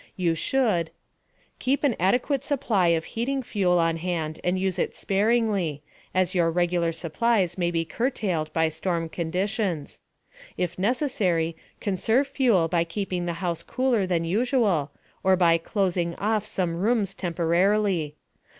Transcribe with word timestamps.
You 0.15 0.33
should: 0.33 0.89
Keep 1.59 1.83
an 1.83 1.95
adequate 1.99 2.43
supply 2.43 2.87
of 2.87 3.03
heating 3.05 3.43
fuel 3.43 3.77
on 3.77 3.97
hand 3.97 4.39
and 4.43 4.57
use 4.57 4.79
it 4.79 4.95
sparingly, 4.95 5.83
as 6.11 6.33
your 6.33 6.49
regular 6.49 6.91
supplies 6.91 7.55
may 7.55 7.69
be 7.69 7.85
curtailed 7.85 8.51
by 8.51 8.67
storm 8.69 9.09
conditions. 9.09 9.99
If 10.57 10.79
necessary, 10.79 11.55
conserve 11.79 12.25
fuel 12.25 12.67
by 12.67 12.83
keeping 12.83 13.27
the 13.27 13.33
house 13.45 13.61
cooler 13.61 14.07
than 14.07 14.25
usual, 14.25 14.89
or 15.23 15.35
by 15.35 15.59
"closing 15.59 16.15
off" 16.15 16.45
some 16.47 16.77
rooms 16.77 17.13
temporarily. 17.13 18.15